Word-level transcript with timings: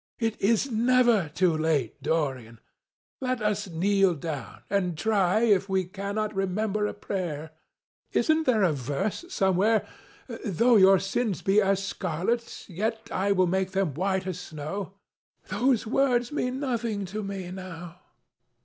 "It 0.17 0.41
is 0.41 0.71
never 0.71 1.29
too 1.29 1.55
late, 1.55 2.01
Dorian. 2.01 2.59
Let 3.19 3.39
us 3.39 3.69
kneel 3.69 4.15
down 4.15 4.63
and 4.67 4.97
try 4.97 5.41
if 5.41 5.69
we 5.69 5.83
cannot 5.85 6.33
remember 6.33 6.87
a 6.87 6.93
prayer. 6.95 7.51
Isn't 8.11 8.47
there 8.47 8.63
a 8.63 8.73
verse 8.73 9.25
somewhere, 9.29 9.87
'Though 10.43 10.77
your 10.77 10.97
sins 10.97 11.43
be 11.43 11.61
as 11.61 11.85
scarlet, 11.85 12.65
yet 12.67 13.09
I 13.11 13.31
will 13.31 13.45
make 13.45 13.73
them 13.73 13.89
as 13.89 13.95
white 13.95 14.25
as 14.25 14.39
snow'?" 14.39 14.93
"Those 15.49 15.85
words 15.85 16.31
mean 16.31 16.59
nothing 16.59 17.05
to 17.05 17.21
me 17.21 17.51
now." 17.51 17.99